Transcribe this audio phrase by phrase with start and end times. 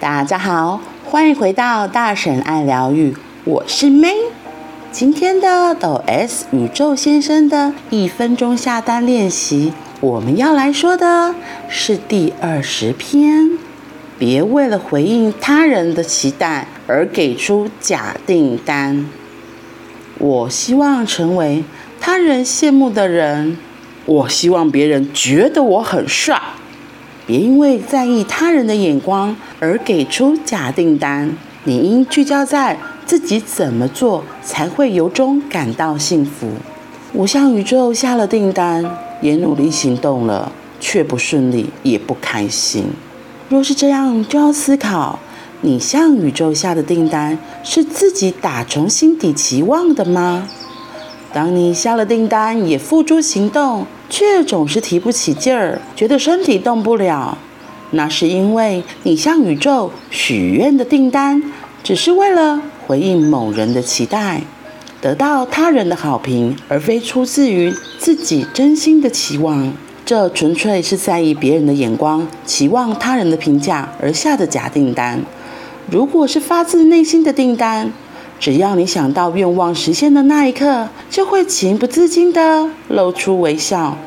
[0.00, 4.14] 大家好，欢迎回到大婶爱疗愈，我是 May。
[4.92, 11.34] 今天的抖 S 宇宙先生的一分钟下单练习，我们要来说的
[11.68, 13.58] 是第二十篇。
[14.16, 19.04] 别为了回应他人的期待而给出假订单。
[20.18, 21.64] 我希望成为
[22.00, 23.58] 他人羡慕的人。
[24.06, 26.40] 我希望别人觉得我很帅。
[27.28, 31.30] 别因为在意他人的眼光而给出假订单，
[31.64, 36.48] 你应聚焦在自己怎么做才会由衷感到幸福。
[37.12, 38.82] 我向宇宙下了订单，
[39.20, 42.86] 也努力行动了，却不顺利，也不开心。
[43.50, 45.18] 若是这样，就要思考：
[45.60, 50.48] 你向宇宙下的订单是自己打从心底期望的吗？
[51.32, 57.36] 当你下了订单，也付诸行动，却总是提不起劲儿，觉得身体动不了，
[57.90, 61.42] 那是因为你向宇宙许愿的订单，
[61.84, 64.42] 只是为了回应某人的期待，
[65.00, 69.72] 得到他人的好评，而非出自于自己真心的期望。
[70.06, 75.20] 这纯粹是在意别人的眼光，期望他人的评价而下的假订单。
[75.90, 77.92] 如果是发自内心的订单，
[78.40, 83.98] 只要你想到愿望实现的那一刻，就会情不自禁地露出微笑，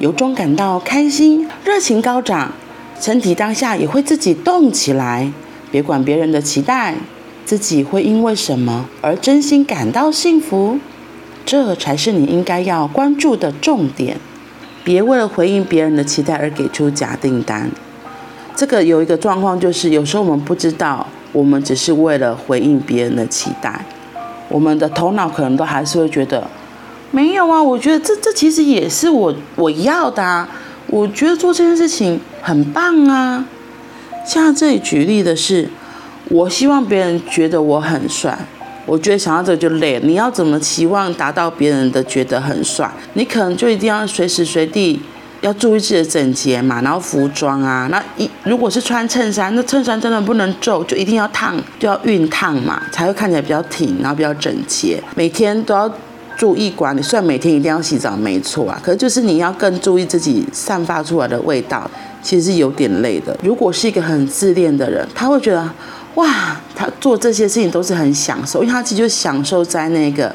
[0.00, 2.52] 由衷感到开心，热情高涨，
[3.00, 5.32] 身体当下也会自己动起来。
[5.70, 6.96] 别管别人的期待，
[7.44, 10.80] 自己会因为什么而真心感到幸福，
[11.44, 14.16] 这才是你应该要关注的重点。
[14.82, 17.70] 别为了回应别人的期待而给出假订单。
[18.56, 21.06] 这个有一个状况，就是有时候我们不知道。
[21.36, 23.84] 我们只是为了回应别人的期待，
[24.48, 26.48] 我们的头脑可能都还是会觉得，
[27.10, 30.48] 没有啊，我觉得这这其实也是我我要的啊，
[30.86, 33.44] 我觉得做这件事情很棒啊。
[34.24, 35.68] 像这里举例的是，
[36.30, 38.38] 我希望别人觉得我很帅，
[38.86, 40.00] 我觉得想到这就累。
[40.02, 42.90] 你要怎么期望达到别人的觉得很帅？
[43.12, 44.98] 你可能就一定要随时随地。
[45.46, 55.00] 要注意自己的整洁嘛，然后服装啊，那一如果是穿衬衫，那衬衫真的不能皱，就一定要烫，就要熨烫嘛，才会看起来比较挺，然后比较整洁。
[55.14, 55.88] 每天都要
[56.36, 61.88] 注意管理，虽然每天一定要洗澡，没错啊，可是就是你要更注意自己散发出来的味道，
[62.20, 63.38] 其实是有点累的。
[63.44, 65.70] 如果是一个很自恋的人，他会觉得
[66.16, 70.34] 哇，他做这些事情都是很享受，因为他其实就享受在那个。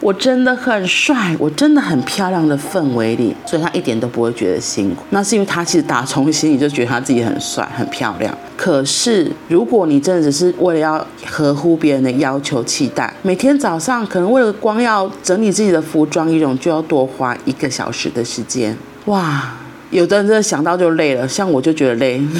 [0.00, 5.02] 我真的很帅，我真的很漂亮的氛围里，所以他一点都不会觉得辛苦。
[5.10, 8.34] 那是因为他其实打从心里就觉得他自己很帅、很漂亮。
[8.56, 18.74] 可是如果你真的只是为了要合乎别人的要求、期待，每天早上可能为了光要整理自己的服装仪容，就要多花一个小时的时间。
[19.04, 19.52] 哇，
[19.90, 22.22] 有的人真的想到就累了，像我就觉得累。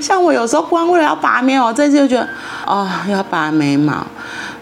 [0.00, 2.22] 像我有时候光为了要拔眉毛，这次就觉得
[2.64, 4.06] 啊、哦，要拔眉毛。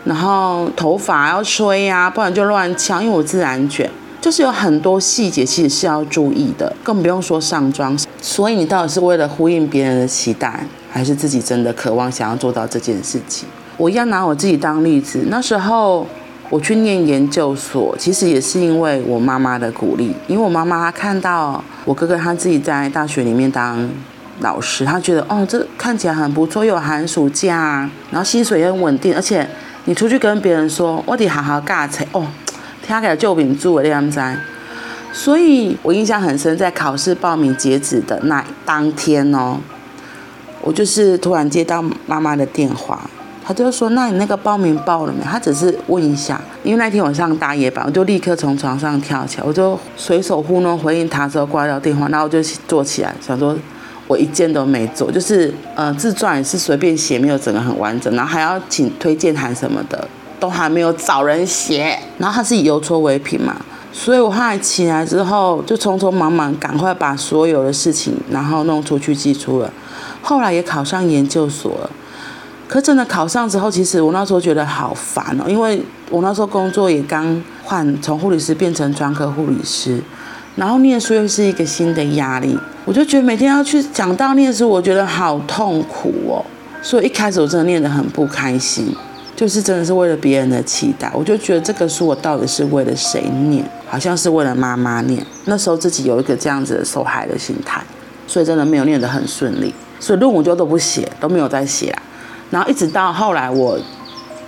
[0.06, 3.02] 然后头发要吹呀、不然就乱翘。
[3.02, 3.90] 因为我自然卷，
[4.20, 7.98] 就是有很多细节其实是要注意的，更不用说上妆。
[8.22, 13.48] 所以你到底是为了呼应别人的期待，还是自己真的渴望想要做到这件事情？
[13.76, 15.24] 我一样拿我自己当例子。
[15.28, 16.06] 那时候
[16.50, 20.14] 我去念研究所，其实也是因为我妈妈的鼓励。
[20.28, 23.90] 因为我妈妈她看到我哥哥他自己在大学里面当
[24.40, 29.44] 老师，她觉得哦，这看起来很不错，又有寒暑假，然后薪水也很稳定，而且。
[29.88, 32.26] 你出去跟别人说，我得好好教册哦，
[32.84, 34.20] 听起来就民主的样子。
[35.12, 39.58] 所以我印象很深，在考试报名截止的那当天哦，
[40.60, 43.08] 我就是突然接到妈妈的电话，
[43.44, 53.56] 她就说：“那你那个报名报了没？”她只是问一下，因为那天晚上大夜班，我就立刻从床上跳起来，我就随手糊弄回应她之后挂掉电话，然后我就坐起来想说。
[54.06, 60.06] 我一件都没做，就是呃自传也是随便写，没有整个很完整，然后还要请推荐函什么的，
[60.38, 61.98] 都还没有找人写。
[62.18, 63.56] 然后他是以邮戳为凭嘛，
[63.92, 69.72] 所以我后来起来之后就匆匆忙忙赶快把所有的事情然后弄出去寄出了。
[70.22, 71.90] 后来也考上研究所了，
[72.68, 80.00] 可真的考上之后，其实我那时候觉得好烦哦，因为我那时候工作也刚换，从护理师变成专科护理师。
[80.56, 86.38] 然后念书又是一个新的压力，我就觉得每天要去讲道念书，我觉得好痛苦哦。
[86.80, 88.94] 所以一开始我真的念得很不开心，
[89.34, 91.10] 就是真的是为了别人的期待。
[91.12, 93.68] 我就觉得这个书我到底是为了谁念？
[93.88, 95.20] 好像是为了妈妈念。
[95.46, 97.82] 那时候自己有一个这样子的受害的心态，
[98.28, 99.74] 所以真的没有念得很顺利。
[99.98, 102.02] 所以论文就都不写，都没有再写啦。
[102.50, 103.76] 然后一直到后来，我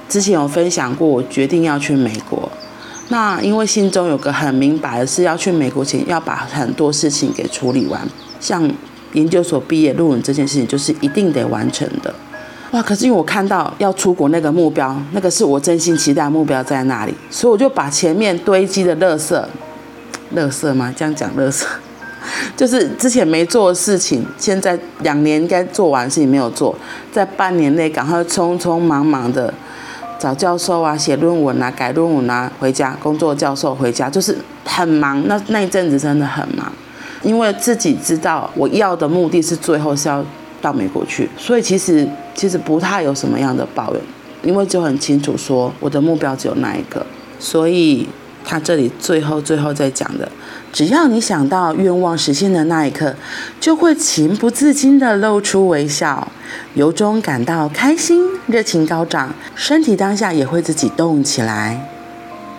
[0.08, 2.48] 之前有分享过，我决定要去美国。
[3.08, 8.00] 那因为心中有个很明白的是，要去美国前要把很多事情给处理完，
[8.38, 8.70] 像
[9.14, 12.14] 研究所毕业论文这件事情就是一定得完成的。
[12.72, 12.82] 哇！
[12.82, 19.42] 可是因为我看到要出国那个目标，那个是我真心期待的目标在那里，所以我就把前面堆积的垃圾，
[20.36, 20.92] 垃圾吗？
[20.94, 21.64] 这样讲垃圾，
[22.54, 26.76] 就是之前没做的事情，现在两年该做完的事情没有做，
[27.10, 29.54] 在半年内赶快匆匆忙忙的
[30.18, 35.22] 找教授啊，写论文啊，改论文啊，回家工作，教授回家，就是很忙。
[35.26, 36.72] 那那一阵子真的很忙，
[37.22, 40.24] 因为自己知道我要的目的是最后是要。
[40.60, 42.04] 到美国去，所以其实
[42.34, 44.02] 其实不太有什么样的抱怨，
[44.42, 47.06] 因为就很清楚说我的目标只有那一个，
[47.38, 48.04] 所以
[48.48, 50.26] 他这里最后最后再讲的，
[50.72, 53.14] 只要你想到愿望实现的那一刻，
[53.60, 56.26] 就会情不自禁地露出微笑，
[56.72, 61.86] 由衷感到开心，热情高涨，身体当下也会自己动起来，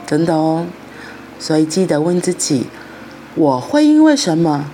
[0.05, 0.67] 真的哦，
[1.39, 2.67] 所以记得问自己，
[3.33, 4.65] 我会因为什么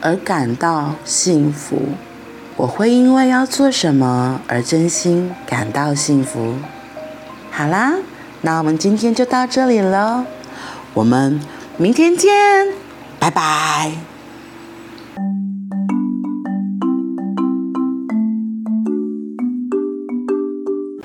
[0.00, 1.82] 而感到幸福？
[2.56, 6.54] 我会因为要做什么而真心感到幸福。
[7.50, 7.92] 好啦，
[8.40, 10.24] 那我们今天就到这里了，
[10.94, 11.40] 我们
[11.78, 12.32] 明天见，
[13.18, 14.11] 拜拜。